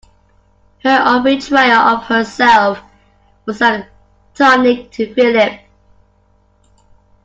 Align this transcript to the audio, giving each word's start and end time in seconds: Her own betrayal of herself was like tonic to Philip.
Her 0.83 0.99
own 1.05 1.21
betrayal 1.23 1.77
of 1.79 2.01
herself 2.05 2.79
was 3.45 3.61
like 3.61 3.85
tonic 4.33 4.89
to 4.93 5.13
Philip. 5.13 5.59